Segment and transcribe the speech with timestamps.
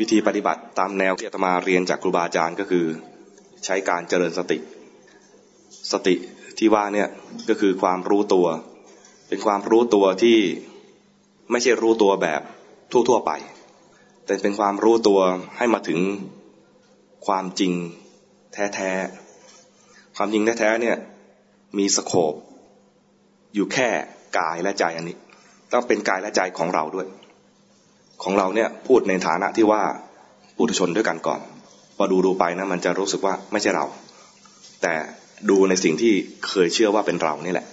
[0.00, 2.86] วิธีปฏิบัติตามแนวที่อาตมาเรียนจากครูบาอาจารย์ก็คือ
[3.64, 4.58] ใช้การเจริญสติ
[5.92, 6.14] สติ
[6.58, 7.08] ที่ว่าเนี่ย
[7.48, 8.46] ก็คือความรู้ตัว
[9.28, 10.38] เป็นความรู้ตัวที่
[11.50, 12.40] ไม่ใช่รู้ตัวแบบ
[12.90, 13.32] ทั่วๆไป
[14.26, 15.20] แต่เป็นความรู้ตัว
[15.56, 16.00] ให้มาถึง
[17.26, 17.72] ความจริง
[18.54, 20.96] แท้ๆ ความจริงแท้ๆเนี่ย
[21.78, 22.34] มีสโคบ
[23.54, 23.88] อยู่แค่
[24.38, 25.16] กายและใจอันนี้
[25.72, 27.06] ต้องเป็นกายและใจของเราด้วย
[28.22, 29.82] ของเราเนี่ยพูดในฐานะที่ว่า
[30.56, 31.40] ปุถุชนด้วยกันก่อน
[31.96, 33.86] พอดูดูไปนะมันจะรู้สึกว่าไม่ใช่เรา
[34.82, 34.94] แต่
[35.50, 36.12] ดูในสิ่งที่
[36.48, 37.66] เคยเชื่อว่าเป็นเรานี่แหละ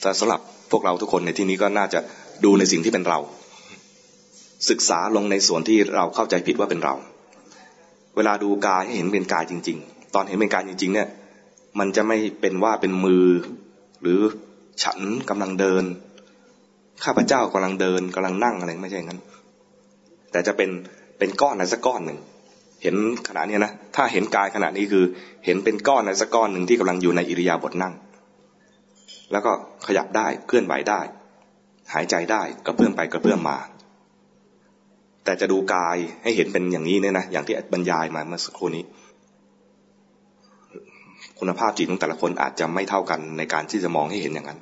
[0.00, 0.40] แต่สำหรับ
[0.70, 2.00] พวกเราทุกคนในที่นี้ก็น่าจะ
[2.44, 3.18] ดูในสิ่งที่เป็นเรา
[4.70, 6.94] ศึกษาลงในส่วนที่เราเข้าใจผิดว่าเป็นเรา
[8.16, 11.08] เวลาดูกายให้เห็นเป็นกายจริง ๆ ตอนเห็นเป็นกายจริง ๆ เนี่ย
[11.78, 13.26] มันจะไม่เป็นว่าเป็นมือ
[14.02, 14.20] หรือ
[14.82, 15.84] ฉันกำลังเดิน
[17.04, 19.20] ข้าพเจ้ากำลังเดินกำลังนั่งอะไรไม่ใช่งั้น
[20.32, 20.70] แต่จะเป็น
[21.18, 22.18] เป็นก้อนอะไรสักก้อนหนึ่ง
[22.82, 22.96] เห็น
[23.28, 25.04] ขณะนี้นะถ้าเห็นกายขณะนี้คือ
[25.44, 27.94] เห็นเป็นก้อนอะไรสักก้อนหนึ่งที่กำลังอยู่ในอิริยาบถนั่ง
[29.32, 29.52] แล้วก็
[29.86, 31.00] ขยับได้เคลื่อนไหวได้
[31.94, 33.58] หายใจได้กระเพื่อมไปกระเพื่อมมา
[35.24, 38.84] แต่จะดูกายให้เห็นเป็นอย่างนี้เนี่ยนะอย่างที่บรรยายมาเมื่อสักครู่นี้
[41.38, 44.60] คุณภาพจิตของแต่ละคนอาจจะไม่เท่ากันในการที่จะมองให้เห็นอย่างนั้น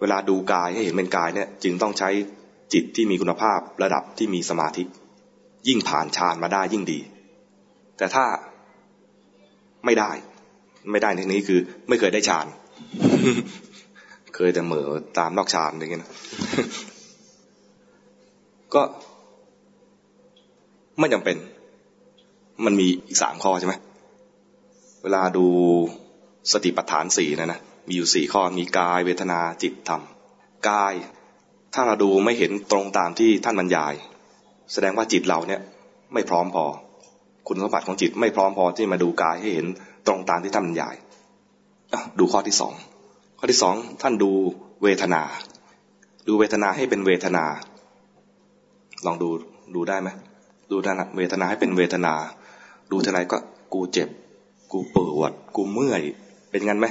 [0.00, 2.08] เวลาดูกายให้เห็นเป็นกายเนี่ยจึงต้องใช้
[2.72, 4.82] จิตที่มีคุณภาพระดับที่มีสมาธิ
[5.68, 7.00] ยิ่งผ่านฌานมาได้ยิ่งดี
[7.98, 8.24] แต่ถ้า
[9.84, 10.10] ไม่ได้
[10.90, 12.46] ไม่ได้ในนี้คือ ไม่เคยได้ฌาน
[14.34, 16.10] เคยแต่เหม่อตามนอกฌานอย่างเงี้ยนะ
[18.74, 18.82] ก็
[21.00, 21.36] ไม่จำเป็น
[22.64, 23.74] มันมีอีกสามข้อใช่ไหม
[25.02, 25.46] เวลาดู
[26.52, 30.02] สติปัฏฐานสี่นะนะ มีอยู่สี่ข้อมีกายเวทนาจิตธรรม
[30.68, 30.94] กาย
[31.74, 33.94] ถ้าเราดูไม่เห็นตรงตามที่ท่านบรรยาย
[34.72, 35.60] แสดงว่าจิตเราเนี่ย
[36.14, 36.64] ไม่พร้อมพอ
[37.46, 39.66] คุณสมบัติของจิตไม่พร้อมพอที่มาดูกายให้เห็น
[40.06, 40.94] ตรงตามที่ท่านบรรยาย
[42.18, 42.74] ดูข้อที่สอง
[43.38, 44.30] ข้อที่สองท่านดู
[44.82, 45.22] เวทนา
[46.28, 47.44] ดูเวทนาให้เป็นเวทนา
[49.06, 49.28] ลองดู
[49.74, 50.08] ดูได้ไหม
[50.70, 50.74] ดู
[51.16, 52.14] เวทนาให้เป็นเวทนา
[52.90, 53.38] ดูทีไรก็
[53.72, 54.08] กูเจ็บ
[54.72, 56.02] กูปวด กูเมื่อย
[56.50, 56.86] เป็นงั้นไหม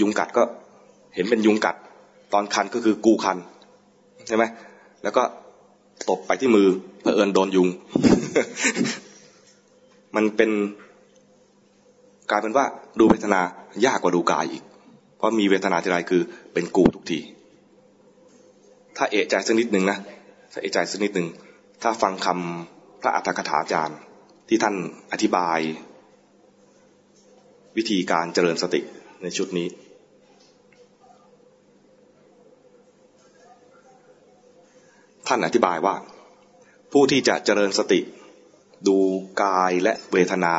[0.00, 0.42] ยุงกัดก็
[1.14, 1.76] เห็นเป็นยุงกัด
[2.32, 3.38] ตอนคันก็คือกูคัน
[4.26, 4.44] ใช่ไหม
[5.02, 5.22] แล้วก็
[6.10, 6.68] ตบไปที่มือ
[7.02, 7.68] เผอิญโดนยุง
[10.16, 10.50] มันเป็น
[12.30, 12.64] กลายเป็นว่า
[12.98, 13.40] ดูเวทนา
[13.84, 14.62] ยากกว่าดูกายอีก
[15.16, 16.22] เพราะมีเวทนาทีไรคือ
[16.52, 17.20] เป็นกูทุกที
[18.96, 19.98] ถ้าเอะใจสักนิดหนึ่งนะ
[20.52, 21.28] ถ้าเอะใจสักนิดหนึ่ง
[21.82, 23.98] ถ้าฟังคำพระอัฏฐกถาจารย์
[24.48, 24.74] ที่ท่าน
[25.12, 25.58] อธิบาย
[27.76, 28.80] วิธีการเจริญสติ
[29.22, 29.68] ในชุดนี้
[35.26, 35.94] ท่านอธิบายว่า
[36.92, 38.00] ผู้ที่จะเจริญสติ
[38.88, 38.98] ดู
[39.42, 40.54] กายและเวทนา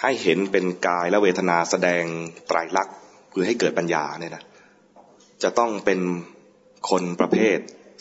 [0.00, 2.04] ให้เห็นเป็นกายและเวทนาแสดง
[2.48, 2.96] ไตรลักษณ์
[3.32, 4.44] คือให้เกิดปัญญาเนี่ยนะ
[5.42, 6.00] จะต้องเป็น
[6.90, 7.58] คนประเภท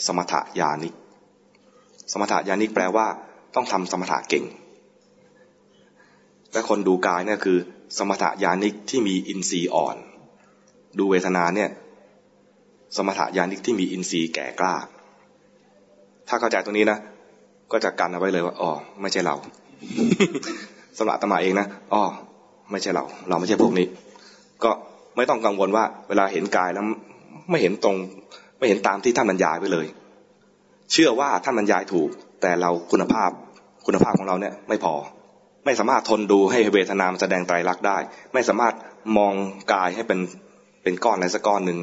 [0.07, 0.93] สมถยานิก
[2.11, 3.07] สมถยานิกแปลว่า
[3.55, 4.45] ต้องทำสมถะเก่ง
[6.53, 7.57] และคนดูกายเนี่ยคือ
[7.97, 9.95] สมถยานิกที่มีอินทรีย์อ่อน
[10.99, 11.69] ดูเวทนาเนี่ย
[12.95, 14.75] สมถยานิกที่มีอินทรีย์แก่กล้า
[16.27, 16.97] ถ้าเข้าใจตรงนี้นะ
[17.71, 18.71] ก็จะกันเอาไว้เลยว่าอ๋อ
[19.01, 19.35] ไม่ใช่เรา
[20.97, 22.03] สำหรับตมาเองนะอ๋อ
[22.71, 23.87] ไม่ใช่เรา เราไม่ใช่พวกนี้
[24.63, 24.71] ก็
[25.15, 26.85] ไม่ต้องกังวลว่า เวลาเห็นกายแล้ว
[27.49, 27.95] ไม่เห็นตรง
[28.57, 29.87] ไม่เห็นตามที่ท่านบรรยายไว้เลย
[30.91, 32.09] เชื่อว่าท่านบรรยายถูก
[32.41, 33.31] แต่เราคุณภาพ
[33.85, 34.93] คุณภาพของเราเนี่ยไม่พอ
[35.65, 37.97] ไม่สามารถทนดูให้เวทนามแสดงไตรลักษณ์ได้
[38.33, 38.73] ไม่สามารถ
[39.17, 39.33] มอง
[39.73, 40.19] กายให้เป็น
[40.83, 41.79] เป็นก้อนอะไรสักก้อนหนึ่ง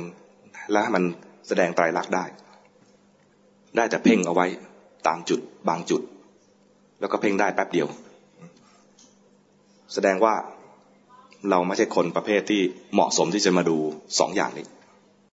[0.73, 1.05] แล้วมัน
[1.49, 2.25] แสดงไตรลักษณ์ได้
[3.77, 4.47] ได้แต่เพ่งเอาไว้
[5.07, 6.03] ตามจุดบางจุด
[7.01, 7.89] แล้วก็เพ่งได้แป๊บเดียว
[9.95, 10.35] แสดงว่า
[11.51, 12.63] เราไม่ใช่คนประเภทที่
[12.95, 13.77] เหมาะสมที่จะมาดู
[14.19, 14.67] สองอย่างนี้